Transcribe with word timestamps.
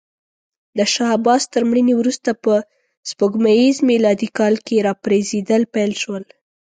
د 0.77 0.79
شاه 0.93 1.11
عباس 1.17 1.43
تر 1.53 1.61
مړینې 1.69 1.93
وروسته 1.97 2.29
په 2.43 2.53
سپوږمیز 3.09 3.75
میلادي 3.89 4.29
کال 4.37 4.55
کې 4.65 4.85
راپرزېدل 4.87 5.61
پیل 5.73 5.91
شول. 6.01 6.23